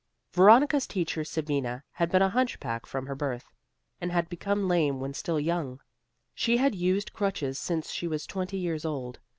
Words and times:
Veronica's 0.33 0.87
teacher, 0.87 1.23
Sabina, 1.23 1.83
had 1.91 2.09
been 2.11 2.23
a 2.23 2.29
hunchback 2.29 2.87
from 2.87 3.05
her 3.05 3.13
birth, 3.13 3.45
and 3.99 4.11
had 4.11 4.29
become 4.29 4.67
lame 4.67 4.99
when 4.99 5.13
still 5.13 5.39
young; 5.39 5.79
she 6.33 6.57
had 6.57 6.73
used 6.73 7.13
crutches 7.13 7.59
since 7.59 7.91
she 7.91 8.07
was 8.07 8.25
twenty 8.25 8.57
years 8.57 8.83
old. 8.83 9.19